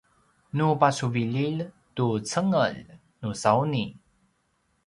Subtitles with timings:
[0.57, 1.61] nu pasuvililj
[1.95, 2.77] tu cengelj
[3.21, 3.85] nusauni